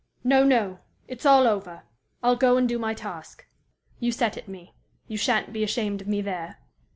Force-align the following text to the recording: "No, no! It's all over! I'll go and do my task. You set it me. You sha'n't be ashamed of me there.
"No, 0.23 0.43
no! 0.43 0.79
It's 1.07 1.27
all 1.27 1.45
over! 1.47 1.83
I'll 2.23 2.35
go 2.35 2.57
and 2.57 2.67
do 2.67 2.79
my 2.79 2.95
task. 2.95 3.45
You 3.99 4.11
set 4.11 4.35
it 4.35 4.47
me. 4.47 4.73
You 5.07 5.15
sha'n't 5.17 5.53
be 5.53 5.63
ashamed 5.63 6.01
of 6.01 6.07
me 6.07 6.23
there. 6.23 6.57